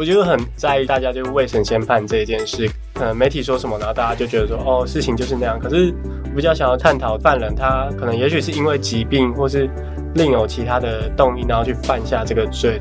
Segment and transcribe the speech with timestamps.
[0.00, 5.60] 我就很在意大家就未审先判这一件事，可能媒体说什么，然后大家就觉得说哦，事情就是那样。
[5.60, 5.94] 可是
[6.30, 9.68] 我比较想要探讨犯人他可能也许是因为疾病或是
[10.14, 12.80] 另有其他的动因，然后去犯下这个罪。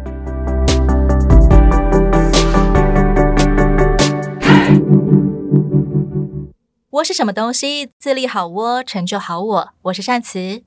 [6.92, 7.90] 窝是什么东西？
[8.00, 9.70] 自立好窝，成就好我。
[9.82, 10.62] 我是善慈。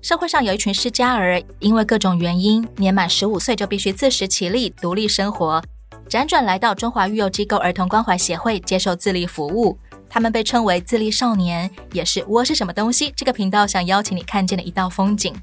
[0.00, 5.62] 社会上有一群失家儿，因为各种原因，年满十五岁就必须自食其力，独立生活，
[6.08, 9.76] 辗转来到中华育幼机构儿童关怀协会接受自立服务。
[10.08, 13.12] 他们被称为自立少年，也是我是什么东西？
[13.16, 15.34] 这个频道想邀请你看见的一道风景。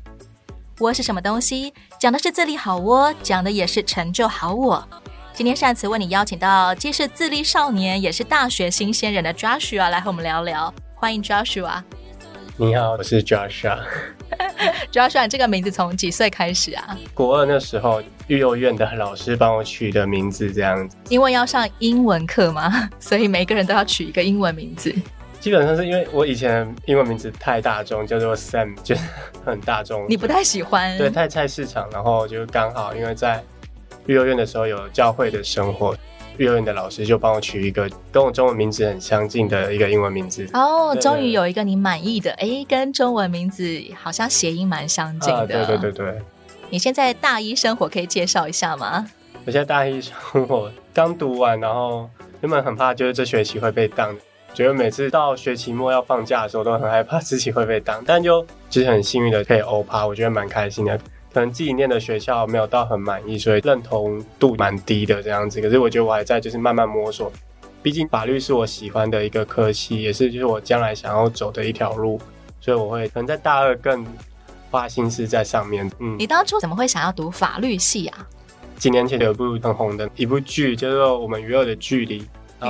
[0.79, 1.73] 窝是什么东西？
[1.99, 4.87] 讲的是自立好窝，讲的也是成就好我。
[5.33, 10.73] 今天善慈为你邀请到既是自立少年，也是大学新鲜人的 Joshua 来和我们聊聊。
[10.95, 11.83] 欢迎 Joshua。
[12.55, 13.79] 你好，我是 Joshua。
[14.91, 16.97] Joshua，这个名字从几岁开始啊？
[17.13, 20.97] 国二那时候，育幼院的老师帮我取的名字，这样子。
[21.09, 24.93] 因为要上英文课嘛， 所以每个人都要取一个英文名字。
[25.39, 29.01] 基本上是因为我以前英文名字太大众，叫做 Sam，就是
[29.43, 30.05] 很大众。
[30.07, 30.95] 你不太喜欢？
[30.99, 31.89] 对，太菜市场。
[31.91, 33.43] 然后就刚好因为在
[34.05, 35.97] 育幼院的时候有教会的生活。
[36.37, 43.63] 育幼院的老师就帮我取一个跟我中文名字很相近的一个英文名字哦，终于有一个你满意的，哎，跟中文名字
[44.01, 45.39] 好像谐音蛮相近的。
[45.39, 46.21] 啊，对对对对。
[46.69, 49.05] 你现在大一生活可以介绍一下吗？
[49.45, 50.13] 我现在大一生
[50.47, 52.09] 活刚读完，然后
[52.41, 54.15] 原本很怕就是这学期会被当，
[54.53, 60.99] 觉得每次到学期末要放假的时候都很害怕自己会被当，但就其实很幸运的可以欧趴，我觉得蛮开心的。
[61.33, 65.61] 可能自己念的学校没有到很满意，所以认同度蛮低的这样子。
[65.61, 67.31] 可是我觉得我还在就是慢慢摸索，
[67.81, 72.19] 毕竟法律是我喜欢的一个科系，也是就是我将来想要走的一条路，
[72.59, 74.05] 所以我会可能在大二更
[74.69, 75.89] 花心思在上面。
[75.99, 78.27] 嗯，你当初怎么会想要读法律系啊？
[78.77, 82.21] 几年前有一部很红的一部剧，叫做《我们与恶的距离》，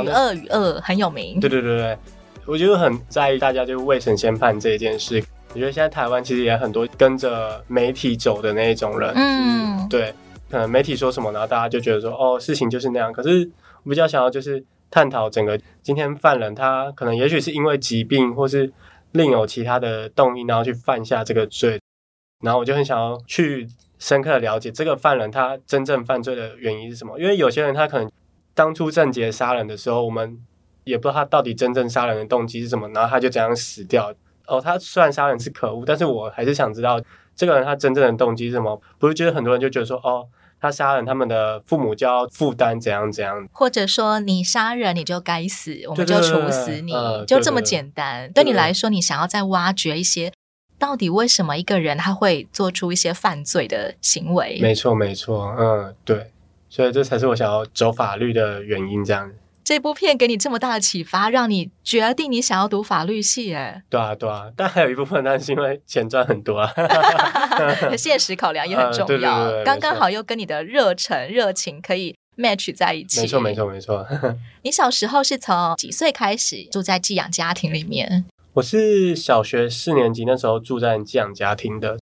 [0.04, 1.40] 与恶与恶很有名。
[1.40, 1.98] 对对对对，
[2.46, 5.24] 我就很在意大家就未审先判这一件事。
[5.54, 10.14] 我觉得现在台湾其实也很多跟着媒体走的那一种人，嗯，对，
[10.50, 13.12] 可能媒体说什么，然后大家就觉得说，哦，事情就是那样。
[13.12, 13.50] 可是
[13.84, 18.72] 我比较想要就是探讨整个今天犯人他可能也许是因为疾病或是
[19.12, 21.80] 另有其他的动因，然后去犯下这个罪。
[22.42, 23.68] 然后我就很想要去
[24.00, 27.20] 深刻的了解这个犯人他真正犯罪的原因是什么。
[27.20, 28.10] 因为有些人他可能
[28.56, 30.40] 当初正结杀人的时候，我们
[30.86, 34.14] 也不知道他到底真正杀人的动机是什么，然后他就这样死掉。
[34.52, 37.02] 哦，他虽然杀人是可恶，但是我还是想知道
[37.36, 38.80] 这个人他真正的动机是什么？
[39.00, 40.28] 不是，就是很多人就觉得说，哦，
[40.60, 48.32] 他杀人，他们的父母就要负担怎样怎样，或者说你杀人你就该死，我们就处死你，呃、就这么简单。
[48.32, 50.32] 对你来说，你想要再挖掘一些，
[50.78, 54.60] 到底为什么一个人他会做出一些犯罪的行为？
[54.62, 56.32] 没错，没错，嗯，对，
[56.70, 59.32] 所以这才是我想要走法律的原因，这样。
[59.72, 66.70] 这部片给你这么大的启发，让你决定你想要读法律系，哎，对啊，对啊，但还有一部分，那是因为钱赚很多啊，
[67.98, 74.06] 现实考量也很重要，刚刚好又跟你的热忱、热情可以 match 在一起，没错，没错，没错。
[74.64, 78.26] 你小时候是从几岁开始住在寄养家庭里面？
[78.56, 81.98] 我是小学四年级那时候住在寄养家庭的。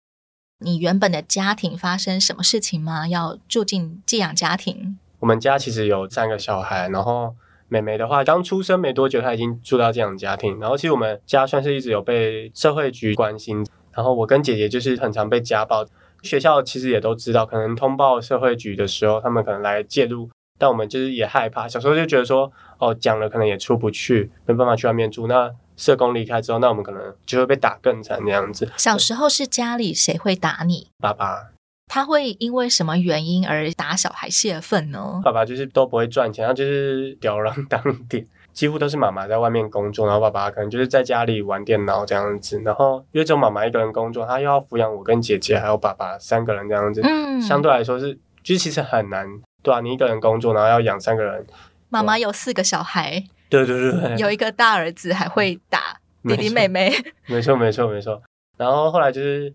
[0.61, 3.09] 你原本的家庭发生什么事情吗？
[3.09, 4.97] 要住进寄养家庭？
[5.19, 7.35] 我们家其实有三个小孩，然后。
[7.69, 10.59] 妹妹的话，刚出生没多久，她已经住到寄养家庭。
[10.61, 13.67] 然后，其实我们家算是一直有被社会局关心。
[13.93, 15.85] 然后，我跟姐姐就是很常被家暴，
[16.23, 20.29] 学校其实也都知道，可能通报社会局的时候，他们可能来介入，
[20.59, 21.67] 但我们就是也害怕。
[21.67, 25.27] 小时候就觉得说，哦，讲了可能也出不去，没办法去外面住。
[25.27, 28.71] 那社工离开之后，那我们可能就会被打更惨那样子。
[28.77, 30.89] 小时候是家里谁会打你？
[30.99, 31.56] 爸爸。
[31.89, 35.21] 他会因为什么原因而打小孩泄愤呢？
[35.25, 37.65] 爸爸就是都不会赚钱，他就是吊儿郎
[38.09, 42.61] 点，几乎都是妈妈在外面工作，然后爸爸可能就是在家里玩电脑这样子。
[42.65, 48.13] 然后因为只有妈妈一个人工作，他又要抚养我跟姐姐还有爸爸三个人这样子，嗯，相对来说是
[48.43, 49.27] 就是其实很难，
[49.63, 51.47] 对啊，你一个人工作，然后要养三个人，
[51.89, 56.93] 妈妈有四个小孩，对对对对，有一个大儿子还会打弟弟妹妹，
[57.27, 58.21] 没错没错没错。
[58.59, 59.55] 然后后来就是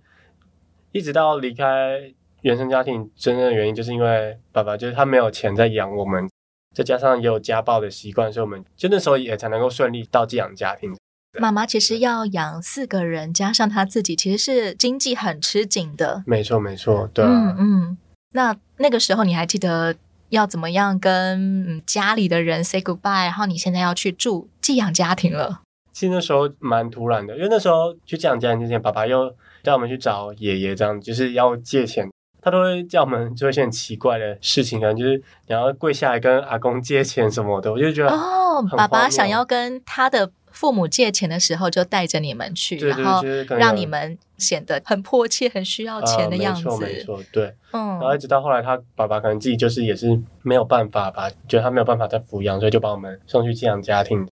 [0.94, 2.14] 一直到离开。
[2.42, 6.30] 原生家庭真正的原因就是因为爸爸就是他没有钱在养我们，
[6.76, 10.96] 再加上也有家暴的习惯，所以我们就那时候也才能够顺利到寄养家庭。
[11.40, 16.24] 妈妈其实要养四个人，加上他自己，其实是经济很吃紧的。
[16.26, 17.30] 没错，没错，对啊。
[17.32, 17.98] 嗯嗯。
[18.34, 19.96] 那那个时候你还记得
[20.30, 23.26] 要怎么样跟家里的人 say goodbye？
[23.26, 25.62] 然后你现在要去住寄养家庭了。
[25.94, 29.34] 其实那时候蛮突然的，因为那时候去寄养家庭之前，爸爸又
[29.64, 32.10] 带我们去找爷爷，这样就是要借钱。
[32.42, 35.18] 他都会叫我们做一些很奇怪的事情，可能就是
[35.48, 46.68] 你要跪下来跟阿公借钱什么的，我就觉得哦，爸爸想要跟他的父母借钱的时候，就带着你们去，对对对，然后让你们显得很迫切、很需要钱的样子。
[46.68, 54.28] 呃、没错没错，对，嗯，然后一直到后来，他爸爸可能自己就是也是没有办法吧，觉得他没有办法再抚养，所以就把我们送去寄养家庭，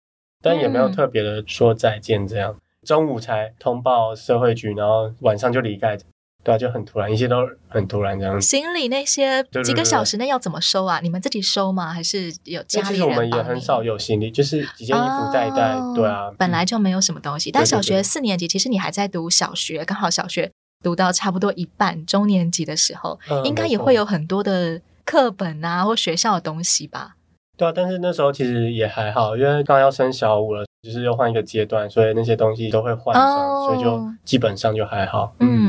[0.43, 5.99] 但也没有特别的说再见，这样、嗯、中午才通报社会局，然后晚上就离开。
[6.45, 7.39] 对啊，就很突然，一切都
[7.69, 8.47] 很突然这样子。
[8.47, 11.01] 行李那些几个小时内要怎么收啊？
[11.03, 11.91] 你们自己收吗？
[11.91, 12.95] 还是有家里人？
[12.95, 15.73] 其实我们也很少有行李，就是几件衣服带一带。
[15.73, 17.51] 哦、对啊，本来就没有什么东西。
[17.51, 20.53] 但小学四年级，其实你还在读小学，刚好小学
[20.83, 27.15] 读到差不多一半，中年级的时候，嗯、应该也会有很多的课本啊，或学校的东西吧。
[27.57, 30.65] 对啊，但是那时候其实也还好，因为刚要升小五了。
[30.85, 35.35] 就是又换一个阶段，所以那些东西都会换上，oh, 所以就基本上就还好。
[35.41, 35.64] 嗯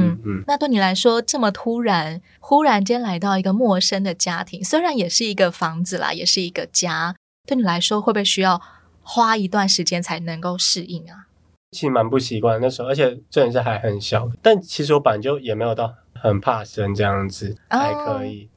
[0.48, 7.16] 那对你来说这么突然，忽然间来到一个陌生的家庭，虽然也是一个房子啦，也是一个家，
[7.48, 8.62] 对你来说会不会需要
[9.01, 11.27] 花一段时间才能够适应啊？
[11.72, 17.81] 其实蛮不习惯那时候，而且这人是还很小，但其实我本来就也没有到很怕生这样子，oh.
[17.81, 18.50] 还可以。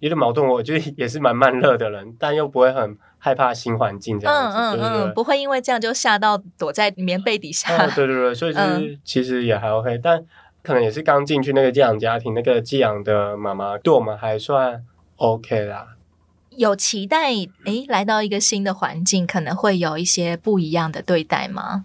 [0.00, 7.74] 有点矛盾，我觉得 也是蛮慢热的人，但又不会很害怕新环境这样子，嗯嗯嗯，对对不会因为这样就吓到躲在棉被底下。
[7.74, 10.22] 哦、对对对，所以就是其实也还 OK，、嗯、但
[10.64, 14.84] 可能也是刚进去那个寄养家庭，那个寄养的妈妈对我们还算
[15.14, 15.96] OK 啦。
[16.50, 17.30] 有期待
[17.66, 21.84] 诶，来到一个新的环境，可能会有一些不一样的对待吗？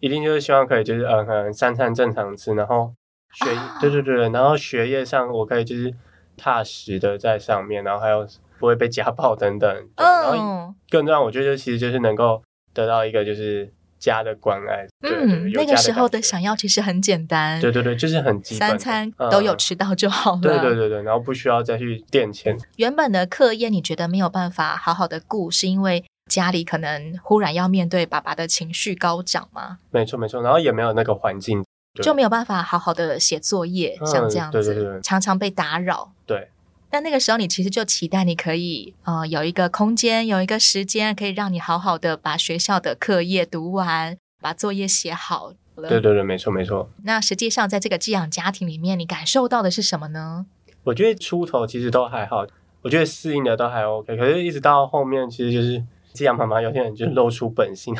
[0.00, 2.92] 一定就是希望可以就是嗯，可能三餐正常吃，然后
[3.32, 5.94] 学、啊、对对对，然后学业上我可以就是。
[6.38, 8.28] 踏实的在上面，然后还有
[8.58, 12.42] 不会被家暴等等，嗯，然后更让我觉得其实就是能够
[12.74, 14.86] 得到一个就是家的关爱。
[15.02, 20.40] 嗯，那个时候的想要其实很简单，对对对，就是很基本，三餐都有吃到就好了。
[20.40, 22.56] 对对对对，然后不需要再去垫钱。
[22.76, 29.78] 原本的课业你觉得没有办法好好的顾，是因为家里可能忽然要面对爸爸的情绪高涨吗？
[29.90, 31.64] 没错没错，然后也没有那个环境。
[32.02, 36.12] 就没有办法好好的写作业，嗯、像这样子，对对对，常常被打扰。
[36.26, 36.50] 对，
[36.96, 45.90] 但那个时候你其实就期待你可以，呃，有一个空间，有一个时间，可以让你好好的把学校的课业读完，把作业写好了。
[45.90, 46.88] 对对对，没错没错。
[47.02, 50.46] 那实际上在这个寄养家庭里面，你感受到的是什么呢？
[50.84, 52.46] 我觉得出头其实都还好，
[52.80, 55.84] 我觉得适应的都还 OK，可是一直到后面，其实就是
[56.14, 57.94] 寄养妈妈有些人就露出本性。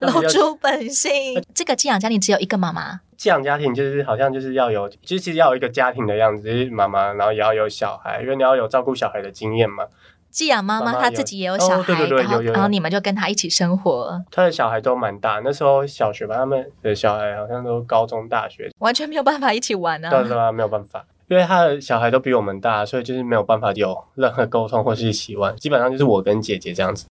[0.00, 1.42] 露 出本性。
[1.54, 3.00] 这个寄养家庭只有一个妈妈。
[3.24, 9.86] 寄养家庭就是好像就是要有，就是其实要有一个家庭的样子，就是妈妈，然后也要有小孩，因为你要有照顾小孩的经验嘛。
[10.28, 12.52] 寄养妈妈她自己也有小孩，对对对，有有。
[12.52, 14.22] 然后你们就跟她一起生活。
[14.30, 20.10] 她的小孩都蛮大，那时候小学吧，他们的小孩好像都高中、大学，完全没有办法一起玩啊。
[20.10, 27.06] 对对啊，没有办法，因为他的小孩都比我们大，所以就是没有办法有任何沟通或是一起玩，基本上就是我跟姐姐这样子。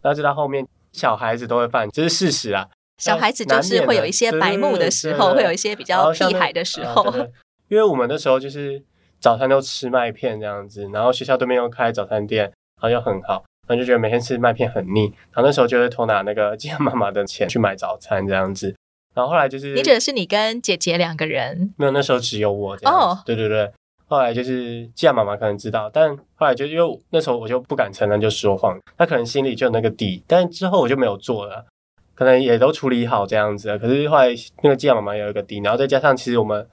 [0.00, 0.64] 然后直到后面。
[0.92, 2.68] 小孩子都会犯，这是事实啊。
[2.98, 7.04] 小孩子就是会有一些白目的时候，会有一些比较屁孩的时候。
[7.68, 8.82] 因为我们那时候就是
[9.20, 15.06] 早餐都吃麦片这样子，然后学校对面又开早餐店，然后又很好，然后就觉得每天吃麦片很腻。
[15.32, 18.74] 然后那时候就会偷拿那个 寄养妈妈的钱去买早餐这样子。
[19.14, 21.72] 然后后来就是，你指的是你跟姐姐两个人？
[21.76, 23.00] 没有，那时候只有我这样子。
[23.00, 23.70] 哦，对对对。
[24.06, 28.78] 后来就是寄养妈妈可能知道，但后来就因为那时候我就不敢承认，就说谎。
[28.98, 31.64] 她可能心里就有那个底，但之后我就没有做了，
[32.14, 33.76] 可能也都处理好这样子。
[33.78, 34.28] 可是后来
[34.62, 36.66] 那个寄养妈妈有一个底，然后再加上其实我们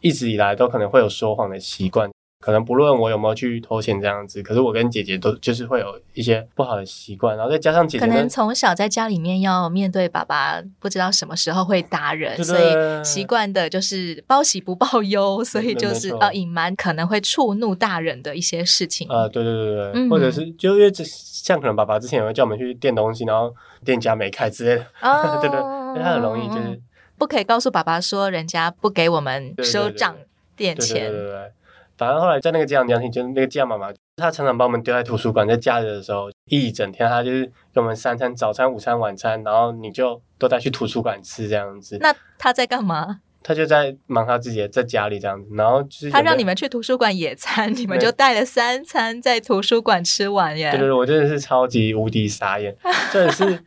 [0.00, 2.10] 一直以来都可能会有说谎的习惯。
[2.44, 26.78] 可能不论我有没有去偷钱这样子，可是我跟姐姐都就是会有一些不好的习惯，然后再加上姐姐可能从小在家里面要面对爸爸，不知道什么时候会打人，所以习惯的就是报喜不报忧，所以就是要隐瞒可能会触怒大人的一些事情啊，对对对对，嗯、或者是就因为这像可能爸爸之前也会叫我们去垫东西，然后店家没开之类的，哦、 对对，因为他很容易就是
[27.16, 30.14] 不可以告诉爸爸说人家不给我们收账
[30.54, 31.10] 垫钱。
[31.96, 41.96] 反正后来在那个寄养家庭，就是那个寄养妈妈，她常常把我们丢在图书馆，在假日的时候，一整天她就是给我们三餐，早餐、午餐、晚餐，然后你就都带去图书馆吃这样子。
[42.00, 43.20] 那她在干嘛？
[43.44, 45.48] 她就在忙她自己的，在家里这样子。
[45.54, 50.70] 然后就是她让你们去图书馆野餐，你们就带了三餐在图书馆吃完耶。
[50.72, 52.76] 对对对，我真的是超级无敌傻眼，
[53.12, 53.60] 真的是。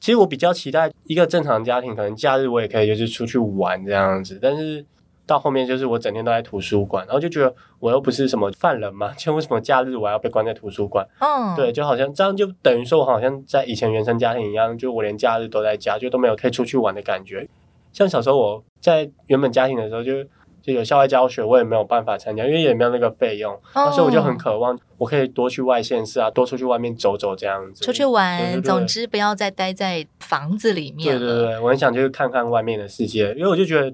[0.00, 4.84] 其实我比较期待一个正常家庭，可能假日我也可以就是出去玩这样子，但是。
[5.30, 11.06] 到后面就是我整天都在图书馆，然后就觉得我又不是什么犯人嘛，就为什么假日我要被关在图书馆？
[11.20, 17.48] 嗯，对，就好像这样就等于说我好像在以前原生家庭一样，就我连假日都在家，就都没有可以出去玩的感觉。
[17.92, 20.28] 像小时候我在原本家庭的时候就，就
[20.62, 23.54] 就有校外教学，我也没有办法参加，因为也没有那个费用。
[23.74, 28.38] 哦、所以我就很渴望，我可以多去外县市啊，多出去外面走走这样子，出去玩。
[28.38, 31.16] 对对对，总之不要再待在房子里面。
[31.16, 33.92] 对对对，我很想就是看看外面的世界，因为我就觉得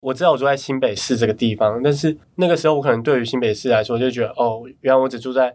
[0.00, 5.54] 我知道我住在新北市这个地方，但是那个时候我可能对于新北市来说，就觉得哦，原来我只住在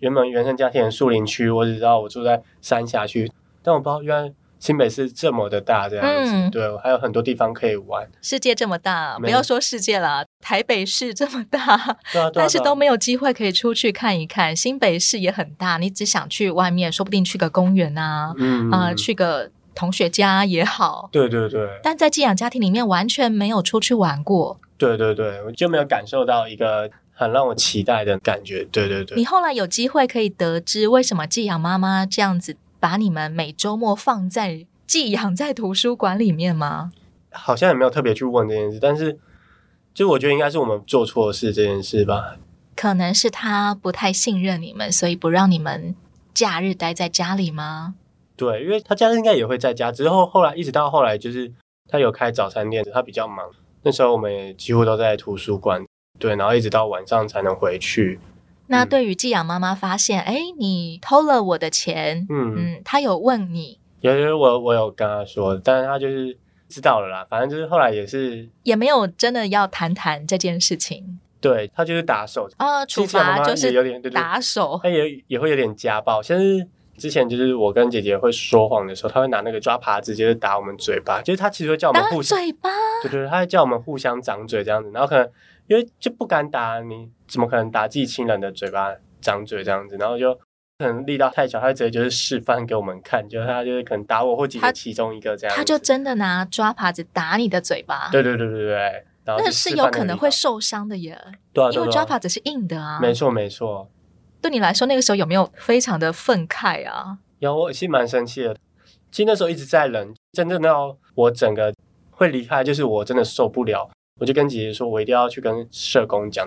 [0.00, 3.30] 原本原生家庭的树林区，我只知道我住在三峡区，
[3.62, 4.32] 但我不知道原来。
[4.60, 8.08] 新北市这么的大，这样子，嗯、对，还有很多地方可以玩。
[8.22, 14.56] 世界这么大，不要说世界了，台北市这么大，对啊，但是都没有机会可以出去看一看。
[14.56, 21.08] 新北市也很大，你只想去外面，说不定去个公园啊，嗯啊、呃，去个同学家也好。
[21.12, 21.68] 对对对。
[21.82, 24.60] 但在寄养家庭里面，完全没有出去玩过。
[24.78, 28.64] 对对对，我就没有感受到一个很让我期待的感觉。
[28.70, 29.16] 对对对。
[29.16, 32.56] 你后来有机会可以得知为什么寄养妈妈这样子。
[32.80, 36.92] 把你们每周末放在寄养在图书馆里面吗？
[37.30, 39.18] 好像也没有特别去问这件事，但是
[39.94, 42.36] 就我觉得应该是我们做错事这件事吧。
[42.76, 45.96] 可能是他不太信任你们，所以不让你们
[46.34, 47.94] 假日待在家里吗？
[48.36, 51.52] 对，因为他假日应该也会在家，之后后来一直到后来就是
[51.88, 53.48] 他有开早餐店，他比较忙，
[53.82, 55.84] 那时候我们也几乎都在图书馆，
[56.18, 58.18] 对，然后一直到晚上才能回去。
[58.66, 63.78] 那对于寄养妈妈发现，哎、嗯，你偷了我的钱，嗯嗯，他有问你？
[64.00, 66.36] 有，有我我有跟他说，但是他就是
[66.68, 67.26] 知道了啦。
[67.28, 71.20] 反正就是后来也是，也没有真的要谈谈这件事情。
[71.40, 76.22] 对，他就是打手啊，处罚就是有点打手，他也也会有点家暴。
[76.22, 81.20] 像是之前就是我跟姐姐会说谎的时候，她会拿那个抓耙子，就是打我们嘴巴。
[81.22, 82.70] 就是她其实会叫我们互相嘴巴，
[83.02, 85.28] 对对，他会叫我们互相掌嘴这样子，然后可能。
[85.66, 89.96] 因为就不敢打你，怎么可能打自己亲人的嘴巴掌嘴这样子？
[89.96, 90.34] 然后就
[90.78, 95.62] 可能力道太小，他直接就是示范给我们看，就是他就是可能打我或姐姐其中一个这样子他。
[95.62, 98.10] 他就真的拿抓耙子打你的嘴巴。
[98.12, 101.18] 对对对对对，那是有可能会受伤的耶。
[101.54, 102.98] 对啊，因为抓耙子是硬的啊。
[103.00, 103.88] 没错没错。
[104.44, 107.16] 对你来说，那个时候有没有非常的愤慨啊？
[107.38, 108.54] 有，我其实蛮生气的。
[109.10, 111.72] 其实那时候一直在忍，真正到我整个
[112.10, 113.88] 会离开，就是我真的受不了。
[114.20, 116.46] 我就跟姐姐说，我一定要去跟社工讲。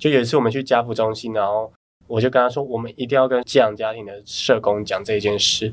[0.00, 1.72] 就有一次我们去家扶中心，然后
[2.08, 5.66] 我就跟他说，我们一定要跟寄养家庭的社工讲这件事。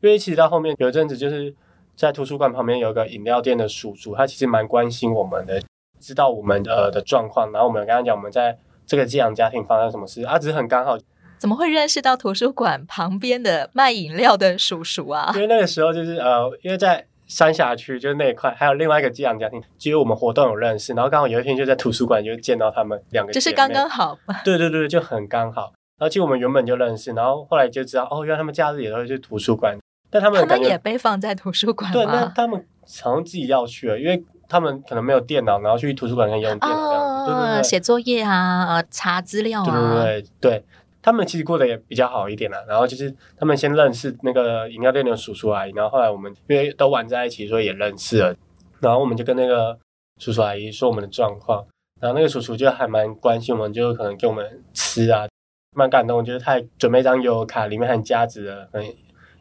[0.00, 1.52] 因为其实到后面有一阵子，就是
[1.96, 5.60] 在图书馆旁边有一个饮料店的叔叔，他其实蛮关心我们的，
[5.98, 7.50] 知道我们的的状况。
[7.50, 10.22] 然后我们跟他讲，我们在这个寄养家庭发生什么事。
[10.24, 10.98] 啊只是很刚好，
[11.38, 15.32] 怎么会认识到图书馆旁边的卖饮料的叔叔啊？
[15.34, 17.06] 因为那个时候就是呃，因为在。
[17.26, 24.16] 三峡区就是那一块，还有另外一个寄养家庭，其实我们活动有认识，然后刚好有一天就在图书馆就见到他们两个，就是刚刚好。
[24.44, 25.72] 对对对，就很刚好。
[25.98, 29.74] 而且我们原本就认识，然后后来就知道哦，原来他们假日也都会去图书馆，
[30.10, 31.90] 但他们他们也被放在图书馆。
[31.90, 32.62] 对，那他们
[33.02, 40.64] 好像自己要去了，因为他们可能没有电脑，然后去图书馆可以用电脑这样子，对对对，写作业啊，查资料啊，对对对对。
[41.02, 48.34] 他们其实过得也比较好一点啦，然后就是他们先认识那个饮料店的叔叔阿姨，然后后来我们因为都玩在一起，所以也认识了，
[48.80, 49.78] 然后我们就跟那个
[50.18, 51.62] 叔叔阿姨说我们的状况，
[52.00, 55.28] 然后那个叔叔就还蛮关心我们，就可能给我们吃啊，
[55.76, 58.94] 蛮感动，就是他还准备一张悠游卡，里面还加值的，可能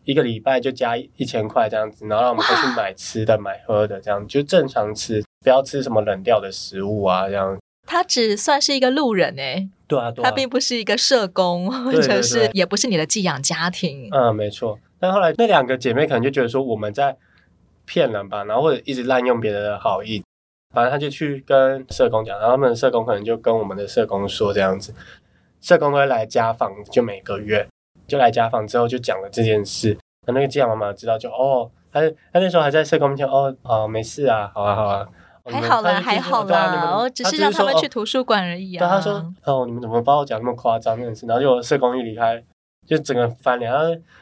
[0.04, 7.58] 一个礼拜就加一千块这样子，然后让我们过去买吃的、买喝的，这样就正常吃，不要吃什么冷掉的食物啊这样。
[7.86, 14.10] 他只算是一个路人哎，对啊，对啊，他并不是一个社工，或者是也不是你的寄养家庭。
[14.12, 14.80] 嗯，没错。
[15.00, 17.18] 但后来那两个姐妹可能就觉得说我们在
[17.86, 20.24] 骗人吧，然后或者一直滥用别人的好意，
[20.74, 24.94] 反正他就去跟社工讲，然后他们的社工可能就跟我们的社工说这样子，
[25.62, 27.68] 社工会来家访，就每个月。
[28.06, 29.98] 就来家访之后就讲了这件事，
[30.28, 32.02] 那那个寄养妈妈知道就哦，他
[32.34, 35.08] 他那时候还在社工面前哦哦没事啊，好啊好啊。
[35.52, 38.80] 还好啦，还好啦，我只是让他们去图书馆而已啊。
[38.80, 42.42] 对，他说：“哦，你们怎么把我讲那么夸张那件事？”然后就社工一离开，
[42.88, 43.70] 就整个翻脸。
[43.70, 43.80] 他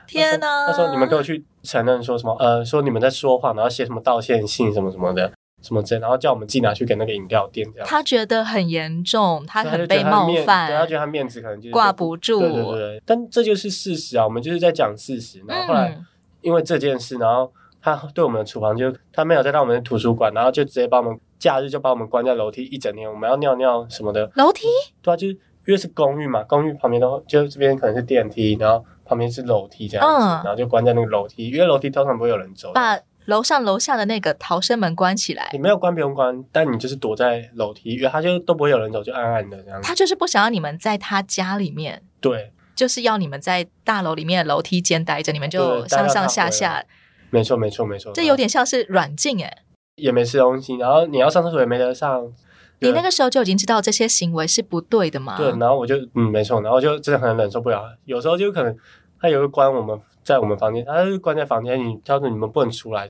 [0.07, 0.67] 天哪！
[0.67, 2.35] 他说：“你们给我去承认说什么？
[2.39, 12.39] 呃，说你们在说谎，然后写什么道歉信什么什么的，什么之类，然后叫我们自己拿去给那个饮料店这样。”他觉得很严重，他很被冒犯，对，他觉得他面子可能就挂不住。
[12.39, 15.43] 对对对，但这就是事实啊，我们就是在讲事实。
[15.47, 15.95] 然后后来
[16.41, 17.53] 因为这件事，然后。
[17.81, 23.09] 他对我们的厨房就他没有再到我们的图书馆，然后就直接把我们假日就把我们关在楼梯一整天。
[23.09, 24.67] 我们要尿尿什么的，楼梯？
[25.01, 32.71] 对啊，就是因为是公寓嘛，公寓旁边都就这边可能是电梯，然后旁边是楼梯这样子，嗯，然后就关在那个楼梯，因为楼梯通常不会有人走。
[32.73, 35.49] 把楼上楼下的那个逃生门关起来。
[35.53, 39.87] 你没有关不用关，但你就是躲在楼梯，因为他就都不会有人走，就暗暗的这样子。
[39.87, 46.83] 他就是不想要你们在他家里面，对，就是要你们在大楼里面的楼梯间待着，你们就上上下下。
[47.31, 48.11] 没错，没错，没错。
[48.13, 49.63] 这有点像是软禁哎，
[49.95, 52.31] 也没吃东西，然后你要上厕所也没得上，
[52.79, 55.37] 你那个时候就已经知道这些行为是不对的嘛？
[55.37, 57.83] 对，然后我就嗯没错，然后就真的很忍受不了。
[58.05, 58.77] 有时候就可能
[59.19, 63.07] 他也会关我们在我们房间，他就关在房间，你叫做你们不能出来。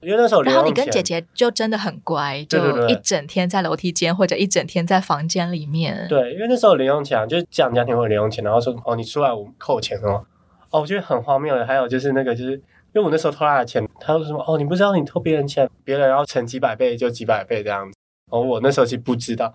[0.00, 6.06] 因为那时候，然后你跟姐姐就真的很乖，就一整天在楼梯间或者一整天在房间里面。
[6.08, 10.24] 对，因为那时候零用钱就是这样，家庭会有零用钱，然后说哦，你出来我们扣钱哦。
[10.70, 11.66] 哦，我觉得很荒谬的。
[11.66, 12.62] 还有就是那个，就是
[12.94, 17.98] 因为我那时候偷他的钱，他说什么哦，你不知道你偷别人钱，别人要乘几百倍就几百倍这样子。
[18.30, 19.52] 哦，我那时候其实不知道。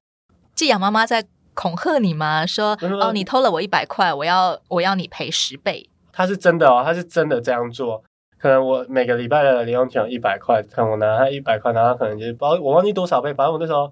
[0.55, 2.45] 寄养妈妈在恐吓你吗？
[2.45, 5.89] 说哦，你偷了我一百块，我要我要你赔十倍。
[6.11, 8.03] 他是真的哦，他是真的这样做。
[8.37, 13.87] 可能我每个礼拜的零用钱有一百块，可能我拿他一百块，然后可能就是包我忘记多少倍，反正我那时候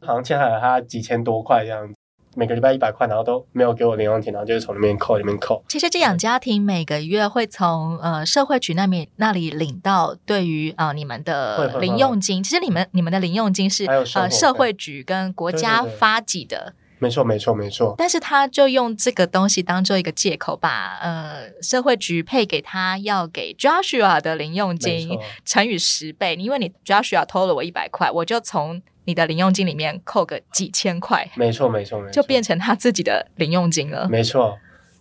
[0.00, 1.94] 好像欠下了他几千多块这样子。
[2.34, 5.62] 每个礼拜一百块，然后都没有给我零用钱，然后就是从里面扣里面扣。
[5.68, 12.42] 其实寄养家庭每个月会从呃社会局那边那里领到对于啊、呃、你们的零用金。
[12.42, 16.74] 其实你们你们的零用金是呃社会局跟国家发给的。
[17.02, 26.36] 没错没错没错，但是他就用这个东西当做一个借口，把呃社会局配给他要给 Joshua 的零用金乘以十倍。
[26.36, 31.28] 因为你 Joshua 偷了我一百块，我就从你的零用金里面扣个几千块。
[31.34, 34.08] 没错没错没错，就变成他自己的零用金了。
[34.08, 34.56] 没错，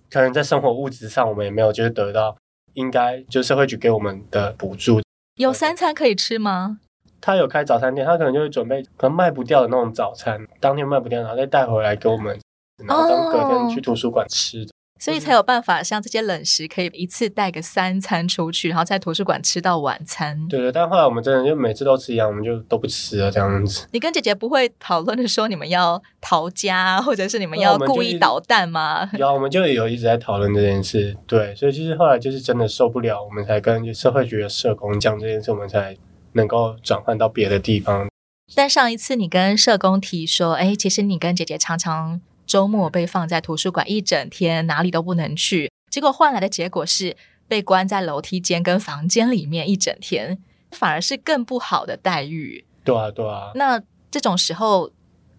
[0.09, 2.35] 可能在生活物质上我们也没有就是得到
[2.73, 4.99] 应该就社会局给我们的补助。
[5.35, 6.79] 有三餐可以吃吗？
[7.21, 12.37] 他有开早餐店，他可能就会准备可能卖不掉的那种早餐，当天卖不掉，然后再带回来给我们，
[12.85, 14.63] 然后当隔天去图书馆吃。
[14.63, 14.67] 哦，
[14.99, 20.47] 所以才有办法像这些冷食可以一次带个三餐出去，然后在图书馆吃到晚餐。
[20.47, 23.87] 对对，但后来我们真的就每次都吃一样，我们就都不吃了这样子。
[23.91, 29.09] 你跟姐姐不会讨论的说你们要逃家，或者是你们要故意捣蛋吗？
[29.17, 31.17] 有，我们就有一直在讨论这件事。
[31.25, 35.97] 对，所以其实后来就是真的受不了，我们才跟社会局的社工讲这件事，我们才。
[36.33, 38.09] 能够转换到别的地方，
[38.55, 47.15] 但上一次你跟社工提说，哎，其实你跟姐姐常常周末被放在图书馆一整天，哪里都不能去，结果换来的结果是
[47.47, 50.37] 被关在楼梯间跟房间里面一整天，
[50.71, 52.65] 反而是更不好的待遇。
[52.83, 53.51] 对啊，对啊。
[53.55, 54.91] 那这种时候，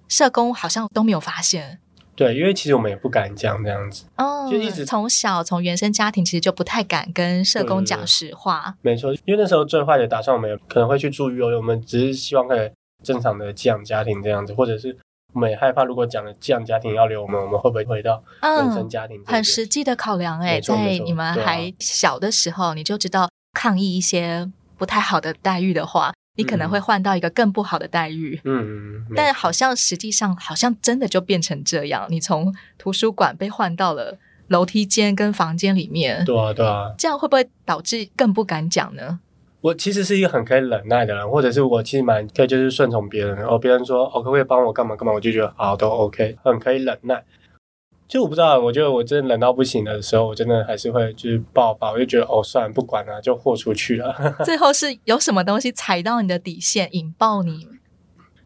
[0.09, 1.81] 社工好像都没有发现。
[2.15, 8.75] 对，因为其实我们也不敢讲这样子，哦，就一直从小从原生家庭其实就不太敢跟社工讲实话。
[8.83, 12.71] 没错，因为那时候最坏的打算，我们也可能会去住院，我们只是希望可以
[13.03, 14.95] 正常的寄养家庭这样子，或者是
[15.33, 19.19] 我们也害怕，如果讲了寄养家庭要留我们，我们会不会回到原生家庭？
[19.23, 26.13] 嗯，很实际的考量哎，在你们还小的时候，你就知道抗议一些不太好的待遇的话。
[26.35, 32.07] 你可能会换到一个更不好的待遇，嗯，但好像实际上好像真的就变成这样。
[32.09, 34.19] 你从图书馆被换到了
[34.49, 39.21] 楼梯间跟房间里面，对啊，对啊，这样会不会导致更不敢讲呢？
[39.61, 47.23] 我其实是一个很可以忍耐的人，或者是我其实蛮可以就是顺从别人，哦，别人说哦可不可以帮我干嘛干嘛，我就觉得好都 OK，很可以忍耐。
[48.13, 54.15] 就我不知道，我觉得我真的冷到不行的时候，我真的还是会就是爆发，我就觉得哦，算了，不管了，就豁出去了。
[54.45, 57.67] 最后是有什么东西踩到你的底线，引爆你？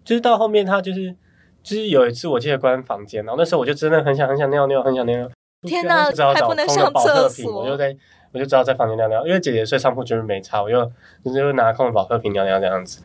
[0.04, 1.16] 就是到后面他就是
[1.64, 5.28] 就是有一次我记得关房间，然后那时候我就真的很想很想尿尿，很想尿尿。
[5.62, 7.64] 天哪，还不能上厕所？
[7.64, 7.96] 我就在
[8.30, 10.80] 我就知道在房间尿尿，因为姐姐睡上铺就是没差，我就
[11.24, 13.02] 就是拿空的保特瓶尿尿这样子。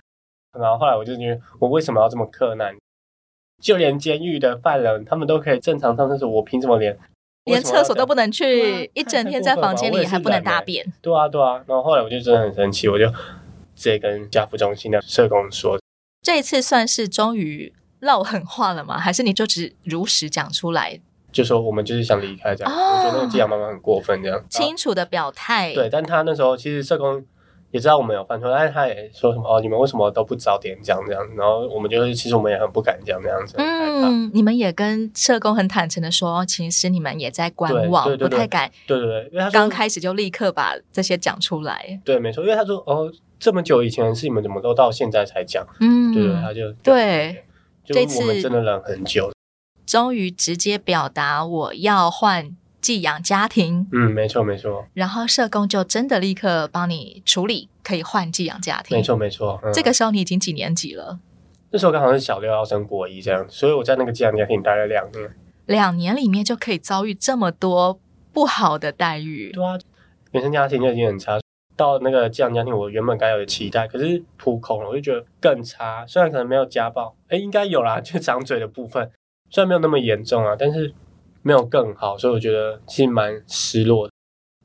[0.59, 2.75] 然后后来我就觉得我为什么要这么克难？
[3.61, 6.97] 就连监狱的犯人，他们都可以正常上厕所，我凭什么连
[7.45, 8.89] 连厕所都不能去？
[8.93, 10.85] 一整天在房间里还不能大便？
[11.01, 11.63] 对啊，对啊。
[11.67, 13.15] 然后后来我就真的很生气，我就直
[13.75, 15.79] 接跟家扶中心的社工说
[16.21, 18.97] ：“这一次算是终于撂狠话了吗？
[18.97, 20.99] 还是你就只如实讲出来？
[21.31, 22.73] 就说我们就是想离开这样。
[22.73, 25.73] 哦、我觉得那个寄养妈妈很过分，这样清楚的表态。
[25.73, 27.23] 对，但他那时候其实社工。
[27.71, 31.35] 也知道我们有犯错，但是他也说什么哦，你们为什么都不早点讲这样子？
[31.37, 33.55] 然后我们就是其实我们也很不敢讲这样子。
[33.57, 38.69] 嗯，你们也跟社工很坦诚的说，其实你们也在观望，对对对对不太敢。
[38.85, 41.99] 对对对，因为他刚开始就立刻把这些讲出来。
[42.03, 45.65] 对，没错，因为他说哦，这么久以前的事，你们怎么都到现在才讲？
[45.79, 47.45] 嗯，对对，他就对，
[47.85, 49.31] 这次我们真的忍很久，
[49.85, 52.55] 终于直接表达我要换。
[52.81, 54.85] 寄养家庭，嗯，没错没错。
[54.93, 58.97] 然后社工就真的立刻帮你处理，可以换寄养家庭。
[58.97, 59.59] 没错没错。
[59.63, 61.19] 嗯、这个时候你已经几年级了？
[61.69, 65.29] 那时候刚好是小六要升国一这样，所以我在那个寄养家庭待了两年。
[65.67, 67.99] 两年里面就可以遭遇这么多
[68.33, 69.51] 不好的待遇？
[69.51, 69.77] 对啊，
[70.31, 71.39] 原生家庭就已经很差，
[71.77, 76.05] 到那个寄养家庭，我原本该有的期待，可是扑空了，我就觉得更差。
[76.07, 79.09] 虽然可能没有家暴，哎，应该有啦，就长嘴的部分，
[79.49, 80.93] 虽然没有那么严重啊，但是。
[81.41, 84.13] 没有更好，所以我觉得其实蛮失落的，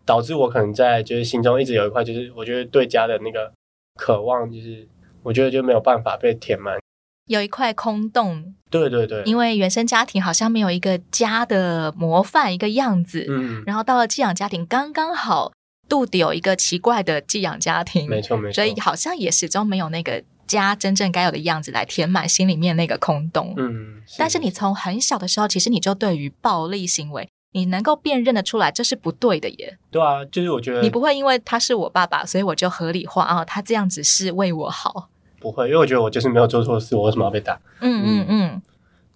[0.04, 3.52] 导致我可能在就是心中一直有一块，就是我觉得对家的那个
[3.98, 4.86] 渴望，就是
[5.22, 6.78] 我觉得就没有办法被填满。
[7.26, 8.54] 有一块空洞。
[8.70, 15.52] 对对对，因为原生家庭好像没有一个家的模范一个样子，嗯，然后到了寄养家庭，刚刚好
[15.88, 24.02] 肚子有一个奇怪的寄养家庭，没错没错，所以好像也始终没有那个家真正该有的样子来填满心里面那个空洞，嗯。
[24.18, 29.78] 但是你从很小的时候，其实你就对于暴力行为，你能够辨认得出来，这是不对的耶。
[29.90, 35.09] 对啊，就是我觉得你不会因为他是我爸爸，所以我就合理化啊，他这样子是为我好。
[35.40, 37.61] 不会，因为我觉得我就是没有做错事，我为什么要被打？
[37.80, 38.62] 嗯嗯嗯。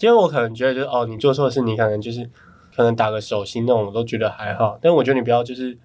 [0.01, 2.29] 因为我可能觉得就是哦，你做错事，你可能就是
[2.75, 4.79] 可能打个手心那种，我都觉得还好。
[4.81, 5.79] 但我觉得你不要就是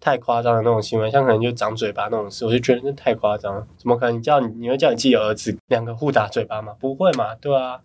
[0.00, 3.66] 太夸张的那种行为，像可能就长嘴巴那种事，我就觉得那太夸张了。
[3.76, 6.74] 怎么可能你叫你你会叫你自己儿子两个互打嘴巴吗？
[6.78, 7.80] 不会嘛，对啊。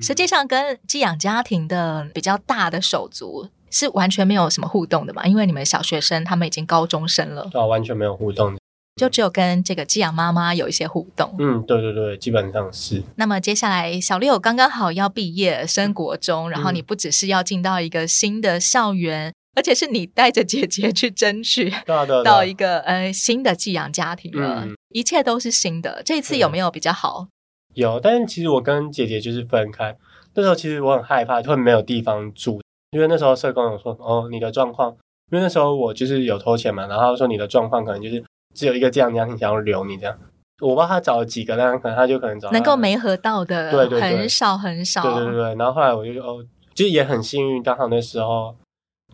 [0.00, 8.56] 实际上跟寄养家庭的比较大的手足是完全没有什么互动的嘛，因为你们小学生他们已经高中生了，对啊，完全没有互动。
[8.96, 11.32] 就只有跟这个寄养妈妈有一些互动。
[11.38, 13.00] 嗯，对对对，基本上是。
[13.14, 21.68] 那么接下来小六刚刚好要毕业升国中，然后你不只是要进到一个新的校园，嗯、而且是你带着姐姐去争取
[22.24, 26.00] 到一个呃新的寄养家庭了，嗯，一切都是新的。
[26.04, 27.26] 这一次有没有比较好？
[27.74, 29.96] 有，但是其实我跟姐姐就是分开。
[30.34, 34.92] 那时候其实我很害怕，就会没有地方住，因为那时候社工有说哦，你的状况，
[35.32, 38.22] 因为那时候我就是有偷钱嘛，然后说你的状况可能就是。
[38.54, 40.18] 只有一个寄养家庭想要留你这样，
[40.60, 45.54] 我不知道他找了几个，但是可能他就可能找能够没合到的，对对对，很少很少，对对对。
[45.54, 46.44] 然后后来我就哦，
[46.74, 48.56] 就也很幸运，刚好那时候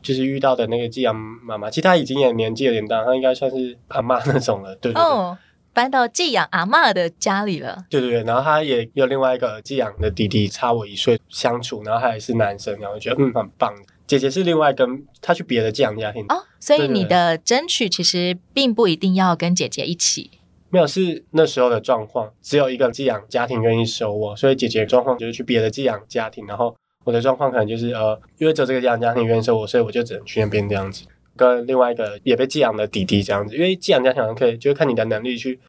[0.05, 5.03] 就是遇到的那个寄养妈妈，其实她已经也年纪有点大，她应该算是阿妈那种了，对对对。
[5.03, 5.37] 哦，
[5.73, 8.23] 搬到寄养阿妈的家里了，对对对。
[8.23, 13.75] 然后她也有另外一个寄养的弟弟，差我一岁相处，然后他也是男生，然后觉得嗯很棒。
[14.07, 20.31] 姐姐是另外跟她去别的寄养家庭哦，所以你的争取其实并不一定要跟姐姐一起。
[20.69, 31.05] 没有，是那时候的状况，只有一个寄养家庭愿意收我，所以姐姐的状况就是去别的寄养家庭，然后我的状况可能就是呃，因为只有这个寄养家庭愿意收我，所以我就只能去那边这样子，
[31.37, 35.61] 跟另外一个也被寄养的弟弟这样子，因为寄养家庭可以就是看你的能力去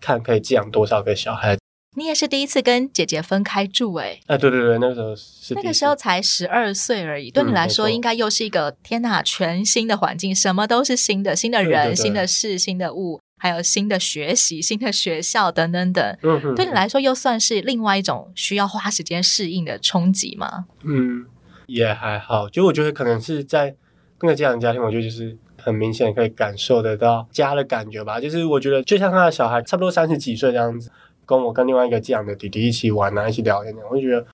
[0.00, 1.56] 看可以寄养多少个小孩。
[1.96, 4.20] 你也是第一次跟姐姐分开住哎、欸？
[4.26, 16.18] 哎，对对对，那个时候是那个时候才十二岁而已，对你来说应该又是一个、嗯、天哪，全新的环境，什么都是新的，新的人、对对对新的事、新的物，还有新的学习、新的学校等等等。
[16.22, 20.66] 嗯哼，对你来说又算是另外一种需要花时间适应的冲击吗？
[20.84, 21.24] 嗯，
[21.66, 23.74] 也还好，就我觉得可能是在
[24.20, 28.20] 那个寄养家庭，我觉得就是很明显可以感受得到家的感觉吧。
[28.20, 30.90] 就是我觉得就像他的小孩，差不多三十几岁这样子。
[31.24, 34.26] 跟我跟另外一个寄养的弟弟一起玩啊，一起聊天，我就觉得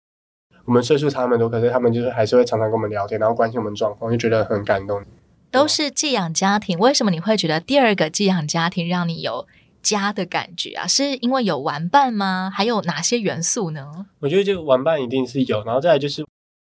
[0.64, 5.04] 我们岁数差蛮多，可是他们就是还是会常常跟我们聊天，然后关心我们状况，就觉得很感动。
[5.54, 9.46] 都是寄养家庭，为什么你会觉得第二个寄养家庭让你有
[9.80, 10.86] 家的感觉啊？
[10.86, 12.50] 是因为有玩伴吗？
[12.52, 14.06] 还有哪些元素呢？
[14.20, 16.26] 我觉得这个玩伴一定是有，然后再来就是，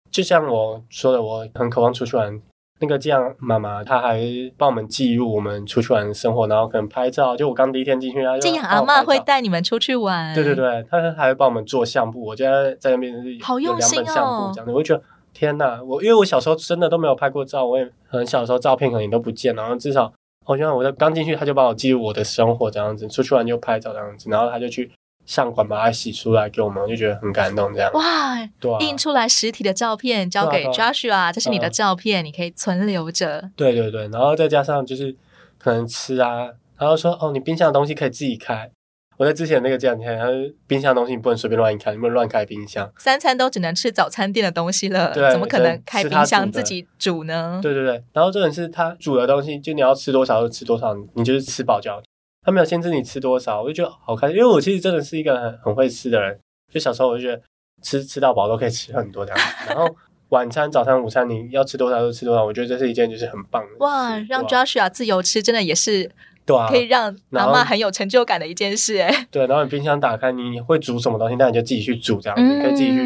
[0.09, 2.41] 就像我说的，我很渴望出去玩。
[2.81, 4.21] 那个寄养妈妈，她还
[4.57, 7.35] 帮我们记录我们出去玩的生活，然后可能拍照。
[7.35, 10.33] 就我刚第一天进去，寄养阿嬷会带你们出去玩。
[10.33, 12.23] 对对对，她还会帮我们做相簿。
[12.23, 14.53] 我觉得在那边是好用心哦。
[14.55, 15.81] 这样子，我就觉得天哪！
[15.83, 20.11] 我因为我小时候真的都没有拍过照，我也很小时候照片可能都不见，然后至少
[20.45, 24.91] 我觉得我在刚进去，他就帮我记录我的生活这样子，出去玩就拍照这样子，然后他就去。
[25.25, 27.71] 相馆把它洗出来给我们，我就觉得很感动。
[27.71, 33.51] 这样哇，对、啊，印出来实体的照片交给 Joshua，、这是你的照片，嗯、你可以存留着。
[33.55, 35.15] 对对对，然后再加上就是
[35.59, 38.71] 可能吃啊，然后说哦，你冰箱的东西可以自己开。
[39.19, 40.27] 我在之前那个这两天，他
[40.65, 42.89] 冰箱的东西你不能随便乱开，你不能乱开冰箱。
[42.97, 47.59] 三餐都只能吃早餐店的东西了，对，怎么可能开冰箱自己煮呢？
[47.61, 52.01] 对对对，然后这种是他煮的东西，就你要吃多少就吃多少，你就是吃饱就好。
[52.43, 56.39] 他没有限制你吃多少，我就觉得好开心，因为我其实真的是一个很很会吃的人。
[56.73, 57.41] 就小时候我就觉得
[57.81, 59.93] 吃吃到饱都可以吃很多这样，然后
[60.29, 63.69] 晚餐、早餐、午餐你要吃多少就吃多少，我觉得这是一件就是很棒的。
[63.79, 66.09] 哇，让 Joshua 自由吃，真的也是
[66.49, 69.13] 对啊，可以让妈妈很有成就感的一件事哎。
[69.29, 73.03] 对，然后你冰箱打开，你会煮什么东西，那你就自己去煮这样子，可以自己去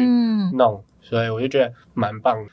[0.54, 2.50] 弄，所以我就觉得蛮棒的。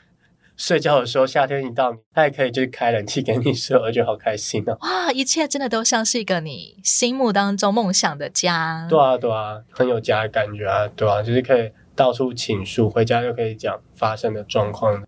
[0.54, 4.76] 睡觉的时候，夏天一到，他也可以就是开冷气给你睡，我觉得好开心哦。
[4.82, 8.86] 哇，一切真的都像是一个你心目当中梦想的家。
[8.88, 15.02] 对啊，对啊，很有家的感觉啊，对啊，就是可以到处倾诉，回家就可以讲发生的状况。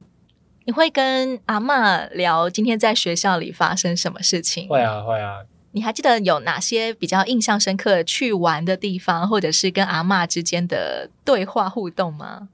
[0.65, 4.67] 你会跟阿嬷聊今天在学校里发生什么事情？
[4.67, 5.41] 会啊，会啊。
[5.75, 12.49] 你还记得有哪些比较印象深刻去玩的地方，或者是跟阿嬷之间的对话互动吗？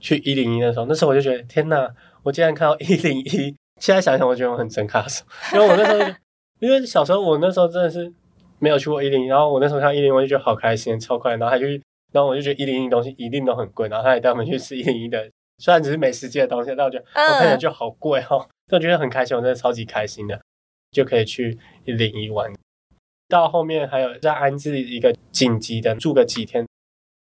[0.00, 1.88] 去一零一的时候，那时候我就觉得天哪！
[2.22, 6.14] 我竟然看到一零一，现在想想，我觉得我很真卡手， 因为我那时候，
[6.60, 8.10] 因为小时候我那时候真的是
[8.58, 11.82] 没有去过一零一，然后我那时候看一零一，我就觉得好开心，超快，然后还去
[12.12, 20.40] 然后我就觉得一零一东西一定都很贵，然后他也带我们去吃一零一的，虽然只是美食街的东西，但我觉得我看起来就好贵哦，但我觉得很开心，我真的超级开心的，
[20.92, 22.52] 就可以去一零一玩。
[23.28, 26.66] 到后面还有再安置一个紧急的住个几天，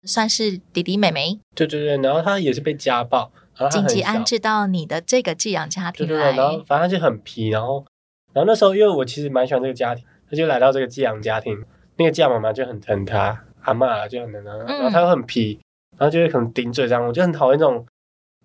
[0.04, 1.38] 算是弟弟妹妹。
[1.54, 6.06] 对对对，然后他也是被家暴，然后紧急安置到你的这个寄养家庭。
[6.06, 7.84] 对对对，然后反正就很皮，然后
[8.32, 11.62] 然后那时候因为我其实蛮喜欢这个家庭，他就来到这个寄养家庭，
[11.96, 15.60] 那个寄养妈妈就很疼他，阿妈就很疼他，然后他又很皮，
[15.98, 17.86] 然后就会可能顶嘴这样，我就很讨厌这种。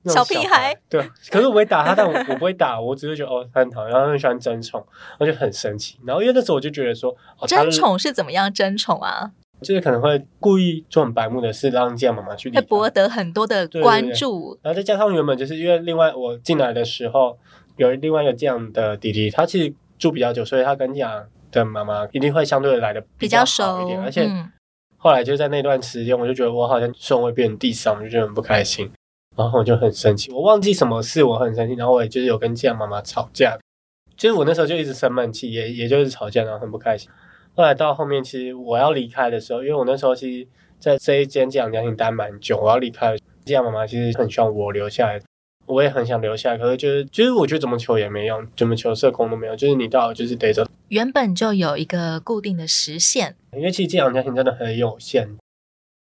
[0.06, 4.86] 小，屁孩，对，可是我会打他，但我我不会打，我只是觉得哦，他很讨厌，然后他很喜欢争宠，
[5.20, 5.98] 我就很生气。
[6.06, 9.32] 然后因为那时候我就觉得说，哦、争宠是怎么样争宠啊？
[9.62, 14.56] 就是可能会故意做很白目的事，让这样妈妈去，会博得很多的关注。
[14.56, 17.38] 对对对，然后再加上原本就是因为另外我进来的时候
[17.78, 24.02] 有另外一个这样的弟弟，他其实住比较久，所以他跟这样的妈妈一定会相对来的比较熟一点。
[24.02, 24.30] 而且
[24.98, 28.92] 后来就在那段时间，我就觉得我好像顺位变成第三，我就觉得很不开心。
[29.36, 31.74] 然后我就很生气，我忘记什么事，我很生气。
[31.76, 33.58] 然后我也就是有跟这样妈妈吵架，
[34.16, 37.10] 就是我那时候就一直生闷气，也也就是吵架，然后很不开心。
[37.56, 40.48] 后来到后面，其实我要离开的时候，因为我那时候其实
[40.80, 43.16] 在这一间寄养家庭待蛮久，我要离开，
[43.46, 45.22] 这样妈妈其实很希望我留下来，
[45.66, 50.64] 我也很想留下来，可是就是就是我觉得怎么求也没用，怎么求社工都没有，就是你到就是得走。
[50.90, 55.38] 原本就有一个固定的时限，因为其实寄养家庭真的很有限。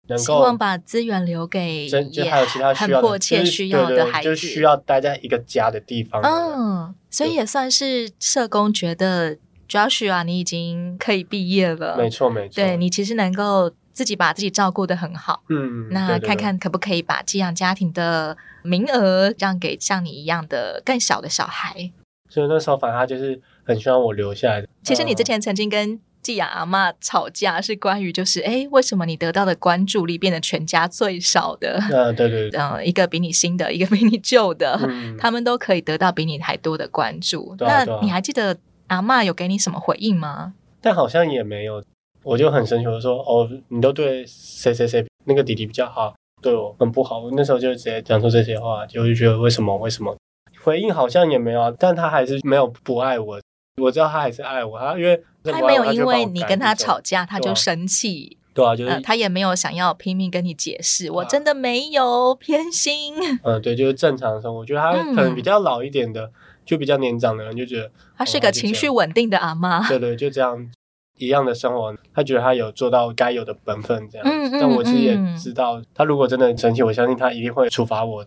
[0.07, 6.21] 能够希望把资源留给就还有其他需要很迫切需要的孩子，就是需要待在一个家的地方。
[6.23, 9.37] 嗯，所以也算是社工觉得
[9.69, 15.43] Joshua 你已经可以毕业了，没错没错，对你其实能够自己把自己照顾的很好。
[15.49, 21.90] 嗯，那看看可不可以把寄养家庭的名额让给像你一样的更小的小孩。
[22.29, 24.69] 所以那时候反正他就是很希望我留下来的。
[24.83, 31.79] 其实你之前曾经跟寄养阿嬷吵架是关于就是哎，为什么你得到的关注力变得全家最少的？
[31.93, 37.55] 啊，对对对，嗯， 一个比你新的，一个比你旧的，嗯、他们都可以得到比你还多的关注。
[37.61, 38.57] 那你还记得
[38.87, 40.55] 阿嬷有给你什么回应吗？
[40.81, 41.85] 但好像也没有，
[42.23, 47.19] 我就很生气，我说哦，你都对谁谁谁那个弟弟比较好，对我很不好。
[47.21, 50.17] 我那时候就直接讲出这些话，就会觉得为什么为什么？
[50.63, 53.39] 回应好像也没有，但他还是没有不爱我。
[53.83, 63.15] 我知道他还是爱我，他因为他没有因为你跟他吵架他就生气，对啊，就是、呃、他也没有想要拼命跟你解释，我真的没有偏心。
[63.43, 64.61] 嗯，对，就是正常的生活。
[64.61, 66.33] 我觉得他可能比较老一点的，嗯、
[66.65, 69.87] 就比较年长的人就觉得他是个情绪稳定的阿妈。
[69.89, 70.71] 对对，就这样
[71.19, 74.27] 一样的生活，他觉得他有做到该有的本分这样。
[74.27, 78.25] 嗯，但我其实也知道，他如果真的很生气，我相信他一定会处罚我，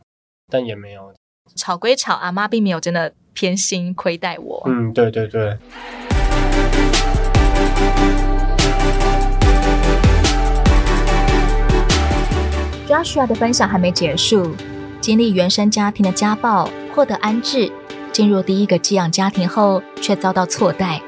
[0.51, 1.13] 但也没有。
[1.55, 3.13] 吵归吵，阿妈并没有真的。
[3.37, 4.63] 偏心亏待我。
[4.65, 5.55] 嗯，对对对。
[12.87, 14.55] Joshua 的分享还没结束，
[14.99, 17.71] 经历原生家庭的家暴，获得安置，
[18.11, 20.99] 进入第一个寄养家庭后却遭到错待，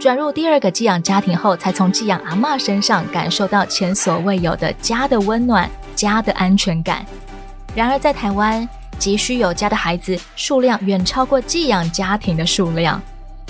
[0.00, 7.06] 转入第二个寄养家庭后，才从寄养阿嬷身上感受到前所未有的家的温暖、家的安全感。
[7.72, 13.00] 然而在台湾，急需有家的孩子数量远超过寄养家庭的数量。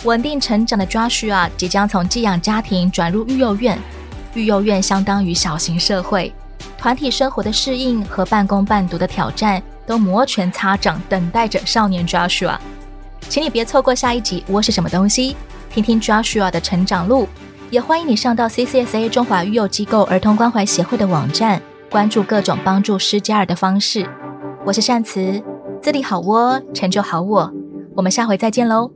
[0.05, 3.79] 稳定成长的 Joshua 即将从寄养家庭转入育幼院，
[4.35, 6.33] 育幼院相当于小型社会，
[6.77, 12.57] 团体生活的适应和半工半读的挑战都摩拳擦掌，等待着少年 Joshua。
[13.29, 15.33] 请你别错过下一集《窝是什么东西》，
[15.75, 17.29] 听听 Joshua 的成长路。
[17.71, 24.09] 也欢迎你上到 CCSA 中华育幼机构儿童关怀协会的网站，关注各种帮助失家儿的方式。
[24.69, 25.43] 我是善慈，
[25.81, 27.51] 自立好窝，成就好我。
[27.97, 28.91] 我们下回再见喽。